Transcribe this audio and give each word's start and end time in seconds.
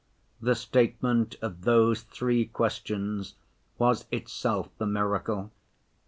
The 0.41 0.55
statement 0.55 1.35
of 1.43 1.61
those 1.61 2.01
three 2.01 2.45
questions 2.45 3.35
was 3.77 4.07
itself 4.11 4.71
the 4.79 4.87
miracle. 4.87 5.51